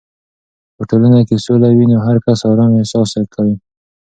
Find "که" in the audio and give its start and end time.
0.03-0.71